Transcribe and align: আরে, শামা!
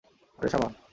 আরে, 0.39 0.49
শামা! 0.49 0.69